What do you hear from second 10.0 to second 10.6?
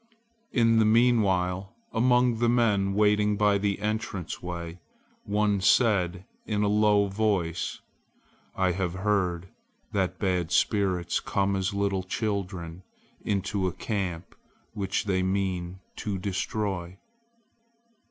bad